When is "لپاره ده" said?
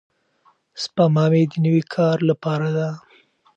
2.29-2.89